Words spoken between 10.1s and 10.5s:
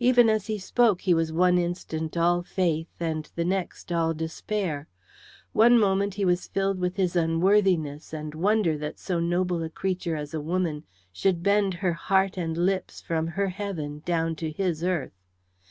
as a